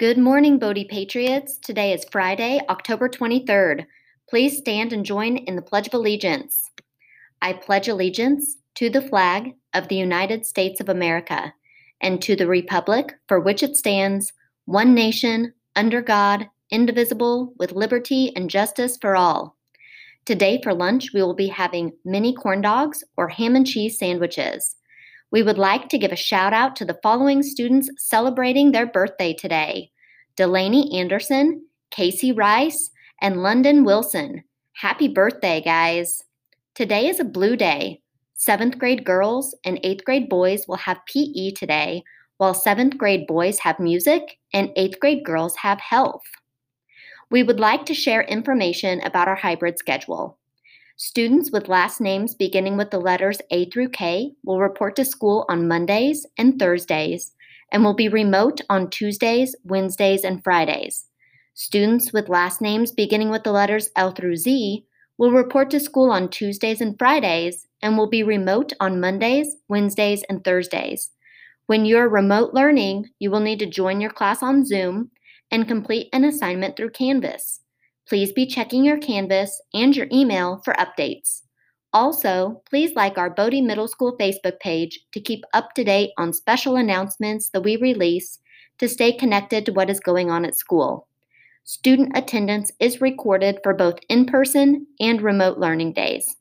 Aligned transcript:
Good 0.00 0.16
morning, 0.16 0.58
Bode 0.58 0.86
Patriots. 0.88 1.58
Today 1.58 1.92
is 1.92 2.06
Friday, 2.10 2.58
October 2.70 3.06
23rd. 3.06 3.84
Please 4.30 4.56
stand 4.56 4.94
and 4.94 5.04
join 5.04 5.36
in 5.36 5.56
the 5.56 5.60
Pledge 5.60 5.88
of 5.88 5.92
Allegiance. 5.92 6.70
I 7.42 7.52
pledge 7.52 7.86
allegiance 7.86 8.56
to 8.76 8.88
the 8.88 9.02
flag 9.02 9.56
of 9.74 9.88
the 9.88 9.96
United 9.96 10.46
States 10.46 10.80
of 10.80 10.88
America 10.88 11.52
and 12.00 12.22
to 12.22 12.34
the 12.34 12.46
Republic 12.46 13.12
for 13.28 13.40
which 13.40 13.62
it 13.62 13.76
stands, 13.76 14.32
one 14.64 14.94
nation, 14.94 15.52
under 15.76 16.00
God, 16.00 16.48
indivisible, 16.70 17.52
with 17.58 17.72
liberty 17.72 18.34
and 18.34 18.48
justice 18.48 18.96
for 18.98 19.16
all. 19.16 19.58
Today 20.24 20.62
for 20.62 20.72
lunch, 20.72 21.12
we 21.12 21.20
will 21.20 21.34
be 21.34 21.48
having 21.48 21.92
mini 22.06 22.32
corn 22.32 22.62
dogs 22.62 23.04
or 23.18 23.28
ham 23.28 23.54
and 23.54 23.66
cheese 23.66 23.98
sandwiches. 23.98 24.76
We 25.32 25.44
would 25.44 25.58
like 25.58 25.88
to 25.90 25.98
give 25.98 26.10
a 26.10 26.16
shout 26.16 26.52
out 26.52 26.74
to 26.76 26.84
the 26.84 26.98
following 27.04 27.44
students 27.44 27.88
celebrating 27.98 28.72
their 28.72 28.86
birthday 28.86 29.32
today 29.32 29.92
Delaney 30.36 30.98
Anderson, 30.98 31.66
Casey 31.90 32.32
Rice, 32.32 32.90
and 33.20 33.42
London 33.42 33.84
Wilson. 33.84 34.42
Happy 34.72 35.06
birthday, 35.06 35.60
guys! 35.60 36.24
Today 36.74 37.06
is 37.06 37.20
a 37.20 37.24
blue 37.24 37.56
day. 37.56 38.00
Seventh 38.34 38.76
grade 38.78 39.04
girls 39.04 39.54
and 39.64 39.78
eighth 39.84 40.04
grade 40.04 40.28
boys 40.28 40.66
will 40.66 40.76
have 40.76 41.04
PE 41.06 41.52
today, 41.52 42.02
while 42.38 42.54
seventh 42.54 42.98
grade 42.98 43.28
boys 43.28 43.60
have 43.60 43.78
music 43.78 44.38
and 44.52 44.70
eighth 44.74 44.98
grade 44.98 45.24
girls 45.24 45.54
have 45.56 45.78
health. 45.78 46.24
We 47.30 47.44
would 47.44 47.60
like 47.60 47.86
to 47.86 47.94
share 47.94 48.22
information 48.22 49.00
about 49.02 49.28
our 49.28 49.36
hybrid 49.36 49.78
schedule. 49.78 50.39
Students 51.02 51.50
with 51.50 51.70
last 51.70 51.98
names 51.98 52.34
beginning 52.34 52.76
with 52.76 52.90
the 52.90 52.98
letters 52.98 53.38
A 53.50 53.64
through 53.70 53.88
K 53.88 54.34
will 54.44 54.60
report 54.60 54.96
to 54.96 55.04
school 55.06 55.46
on 55.48 55.66
Mondays 55.66 56.26
and 56.36 56.58
Thursdays 56.58 57.32
and 57.72 57.82
will 57.82 57.94
be 57.94 58.10
remote 58.10 58.60
on 58.68 58.90
Tuesdays, 58.90 59.56
Wednesdays, 59.64 60.24
and 60.24 60.44
Fridays. 60.44 61.06
Students 61.54 62.12
with 62.12 62.28
last 62.28 62.60
names 62.60 62.92
beginning 62.92 63.30
with 63.30 63.44
the 63.44 63.50
letters 63.50 63.88
L 63.96 64.12
through 64.12 64.36
Z 64.36 64.84
will 65.16 65.32
report 65.32 65.70
to 65.70 65.80
school 65.80 66.10
on 66.10 66.28
Tuesdays 66.28 66.82
and 66.82 66.98
Fridays 66.98 67.66
and 67.80 67.96
will 67.96 68.10
be 68.10 68.22
remote 68.22 68.74
on 68.78 69.00
Mondays, 69.00 69.56
Wednesdays, 69.68 70.22
and 70.28 70.44
Thursdays. 70.44 71.12
When 71.64 71.86
you're 71.86 72.10
remote 72.10 72.52
learning, 72.52 73.06
you 73.18 73.30
will 73.30 73.40
need 73.40 73.60
to 73.60 73.66
join 73.66 74.02
your 74.02 74.10
class 74.10 74.42
on 74.42 74.66
Zoom 74.66 75.12
and 75.50 75.66
complete 75.66 76.10
an 76.12 76.24
assignment 76.24 76.76
through 76.76 76.90
Canvas. 76.90 77.60
Please 78.10 78.32
be 78.32 78.44
checking 78.44 78.84
your 78.84 78.98
Canvas 78.98 79.62
and 79.72 79.94
your 79.94 80.08
email 80.10 80.60
for 80.64 80.74
updates. 80.74 81.42
Also, 81.92 82.60
please 82.68 82.96
like 82.96 83.16
our 83.16 83.30
Bode 83.30 83.62
Middle 83.62 83.86
School 83.86 84.18
Facebook 84.18 84.58
page 84.58 84.98
to 85.12 85.20
keep 85.20 85.44
up 85.54 85.74
to 85.74 85.84
date 85.84 86.10
on 86.18 86.32
special 86.32 86.74
announcements 86.74 87.50
that 87.50 87.60
we 87.60 87.76
release 87.76 88.40
to 88.78 88.88
stay 88.88 89.12
connected 89.12 89.64
to 89.64 89.72
what 89.72 89.88
is 89.88 90.00
going 90.00 90.28
on 90.28 90.44
at 90.44 90.56
school. 90.56 91.06
Student 91.62 92.18
attendance 92.18 92.72
is 92.80 93.00
recorded 93.00 93.60
for 93.62 93.74
both 93.74 94.00
in 94.08 94.26
person 94.26 94.88
and 94.98 95.22
remote 95.22 95.58
learning 95.58 95.92
days. 95.92 96.34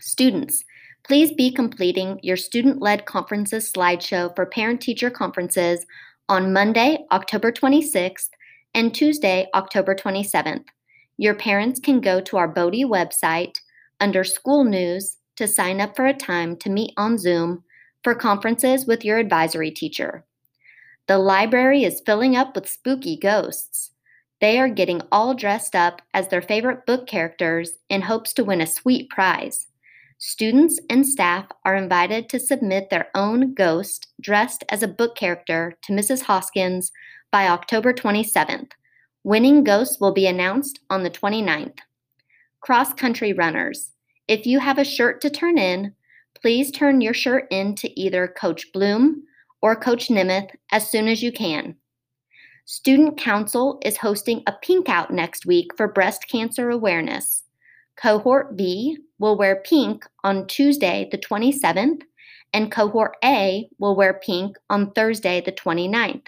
Students, 0.00 0.64
please 1.04 1.32
be 1.32 1.52
completing 1.52 2.18
your 2.20 2.36
student 2.36 2.82
led 2.82 3.06
conferences 3.06 3.72
slideshow 3.72 4.34
for 4.34 4.44
parent 4.44 4.80
teacher 4.80 5.08
conferences 5.08 5.86
on 6.28 6.52
Monday, 6.52 6.98
October 7.12 7.52
26th 7.52 8.30
and 8.74 8.92
Tuesday, 8.92 9.46
October 9.54 9.94
27th. 9.94 10.64
Your 11.20 11.34
parents 11.34 11.78
can 11.78 12.00
go 12.00 12.22
to 12.22 12.38
our 12.38 12.48
Bode 12.48 12.72
website 12.72 13.58
under 14.00 14.24
School 14.24 14.64
News 14.64 15.18
to 15.36 15.46
sign 15.46 15.78
up 15.78 15.94
for 15.94 16.06
a 16.06 16.14
time 16.14 16.56
to 16.56 16.70
meet 16.70 16.94
on 16.96 17.18
Zoom 17.18 17.62
for 18.02 18.14
conferences 18.14 18.86
with 18.86 19.04
your 19.04 19.18
advisory 19.18 19.70
teacher. 19.70 20.24
The 21.08 21.18
library 21.18 21.84
is 21.84 22.00
filling 22.06 22.36
up 22.36 22.54
with 22.54 22.70
spooky 22.70 23.18
ghosts. 23.18 23.90
They 24.40 24.58
are 24.58 24.70
getting 24.70 25.02
all 25.12 25.34
dressed 25.34 25.76
up 25.76 26.00
as 26.14 26.28
their 26.28 26.40
favorite 26.40 26.86
book 26.86 27.06
characters 27.06 27.72
in 27.90 28.00
hopes 28.00 28.32
to 28.32 28.44
win 28.44 28.62
a 28.62 28.66
sweet 28.66 29.10
prize. 29.10 29.66
Students 30.16 30.80
and 30.88 31.06
staff 31.06 31.48
are 31.66 31.76
invited 31.76 32.30
to 32.30 32.40
submit 32.40 32.88
their 32.88 33.08
own 33.14 33.52
ghost 33.52 34.06
dressed 34.22 34.64
as 34.70 34.82
a 34.82 34.88
book 34.88 35.16
character 35.16 35.76
to 35.82 35.92
Mrs. 35.92 36.22
Hoskins 36.22 36.92
by 37.30 37.46
October 37.46 37.92
27th. 37.92 38.70
Winning 39.22 39.64
ghosts 39.64 40.00
will 40.00 40.12
be 40.12 40.26
announced 40.26 40.80
on 40.88 41.02
the 41.02 41.10
29th. 41.10 41.78
Cross 42.60 42.94
country 42.94 43.34
runners, 43.34 43.92
if 44.28 44.46
you 44.46 44.60
have 44.60 44.78
a 44.78 44.84
shirt 44.84 45.20
to 45.20 45.28
turn 45.28 45.58
in, 45.58 45.94
please 46.40 46.70
turn 46.70 47.02
your 47.02 47.12
shirt 47.12 47.46
in 47.50 47.74
to 47.74 48.00
either 48.00 48.26
Coach 48.26 48.72
Bloom 48.72 49.24
or 49.60 49.76
Coach 49.76 50.08
Nemeth 50.08 50.50
as 50.72 50.88
soon 50.88 51.06
as 51.06 51.22
you 51.22 51.32
can. 51.32 51.76
Student 52.64 53.18
Council 53.18 53.78
is 53.84 53.98
hosting 53.98 54.42
a 54.46 54.52
pink 54.52 54.88
out 54.88 55.10
next 55.10 55.44
week 55.44 55.76
for 55.76 55.86
breast 55.86 56.26
cancer 56.26 56.70
awareness. 56.70 57.44
Cohort 57.96 58.56
B 58.56 58.96
will 59.18 59.36
wear 59.36 59.56
pink 59.56 60.06
on 60.24 60.46
Tuesday, 60.46 61.06
the 61.12 61.18
27th, 61.18 62.02
and 62.54 62.72
Cohort 62.72 63.16
A 63.22 63.68
will 63.78 63.96
wear 63.96 64.14
pink 64.14 64.56
on 64.70 64.92
Thursday, 64.92 65.42
the 65.42 65.52
29th. 65.52 66.26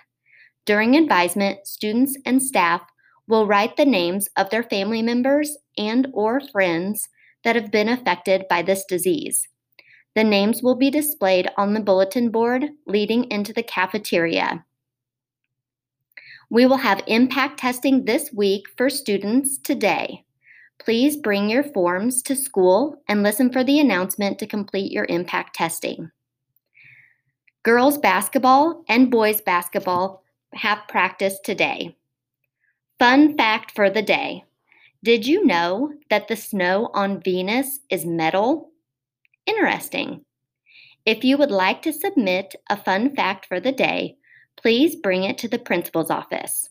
During 0.64 0.96
advisement, 0.96 1.66
students 1.66 2.16
and 2.24 2.42
staff 2.42 2.82
will 3.26 3.46
write 3.46 3.76
the 3.76 3.84
names 3.84 4.28
of 4.36 4.50
their 4.50 4.62
family 4.62 5.02
members 5.02 5.56
and 5.76 6.08
or 6.12 6.40
friends 6.40 7.08
that 7.44 7.56
have 7.56 7.70
been 7.70 7.88
affected 7.88 8.44
by 8.48 8.62
this 8.62 8.84
disease. 8.84 9.48
The 10.14 10.24
names 10.24 10.62
will 10.62 10.76
be 10.76 10.90
displayed 10.90 11.48
on 11.56 11.72
the 11.72 11.80
bulletin 11.80 12.30
board 12.30 12.66
leading 12.86 13.30
into 13.30 13.52
the 13.52 13.62
cafeteria. 13.62 14.64
We 16.50 16.66
will 16.66 16.76
have 16.76 17.02
impact 17.06 17.60
testing 17.60 18.04
this 18.04 18.30
week 18.32 18.64
for 18.76 18.90
students 18.90 19.56
today. 19.56 20.24
Please 20.78 21.16
bring 21.16 21.48
your 21.48 21.62
forms 21.62 22.22
to 22.24 22.36
school 22.36 23.02
and 23.08 23.22
listen 23.22 23.50
for 23.50 23.64
the 23.64 23.80
announcement 23.80 24.38
to 24.38 24.46
complete 24.46 24.92
your 24.92 25.06
impact 25.08 25.54
testing. 25.54 26.10
Girls 27.62 27.96
basketball 27.96 28.84
and 28.88 29.10
boys 29.10 29.40
basketball 29.40 30.22
have 30.54 30.88
practice 30.88 31.38
today. 31.42 31.96
Fun 32.98 33.36
fact 33.36 33.72
for 33.74 33.90
the 33.90 34.02
day 34.02 34.44
Did 35.02 35.26
you 35.26 35.44
know 35.44 35.92
that 36.10 36.28
the 36.28 36.36
snow 36.36 36.90
on 36.94 37.20
Venus 37.20 37.80
is 37.90 38.06
metal? 38.06 38.70
Interesting. 39.46 40.24
If 41.04 41.24
you 41.24 41.36
would 41.36 41.50
like 41.50 41.82
to 41.82 41.92
submit 41.92 42.54
a 42.70 42.76
fun 42.76 43.14
fact 43.14 43.46
for 43.46 43.58
the 43.58 43.72
day, 43.72 44.16
please 44.56 44.94
bring 44.94 45.24
it 45.24 45.38
to 45.38 45.48
the 45.48 45.58
principal's 45.58 46.10
office. 46.10 46.70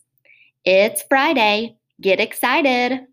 It's 0.64 1.02
Friday. 1.08 1.76
Get 2.00 2.20
excited! 2.20 3.06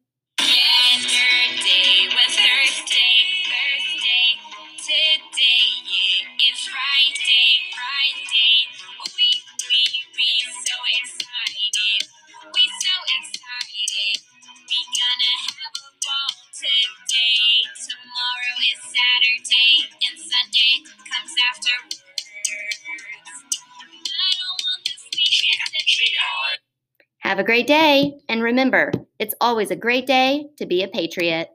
Have 27.30 27.38
a 27.38 27.44
great 27.44 27.68
day, 27.68 28.16
and 28.28 28.42
remember, 28.42 28.92
it's 29.20 29.36
always 29.40 29.70
a 29.70 29.76
great 29.76 30.08
day 30.08 30.48
to 30.58 30.66
be 30.66 30.82
a 30.82 30.88
patriot. 30.88 31.50